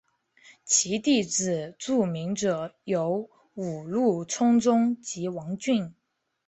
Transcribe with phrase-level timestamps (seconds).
[0.65, 5.93] 其弟子著名者有五鹿充宗及王骏。